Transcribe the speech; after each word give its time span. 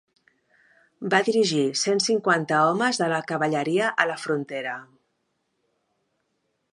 Va 1.13 1.19
dirigir 1.27 1.65
cent 1.81 2.01
cinquanta 2.05 2.63
homes 2.69 3.01
de 3.03 3.11
la 3.13 3.21
cavalleria 3.33 3.93
a 4.05 4.09
la 4.13 4.19
frontera. 4.25 4.73